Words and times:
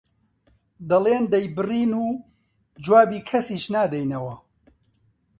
دەڵێن 0.89 1.23
دەیبڕین 1.33 1.91
و 2.05 2.07
جوابی 2.85 3.25
کەسیش 3.29 3.63
نادەینەوە 3.75 4.35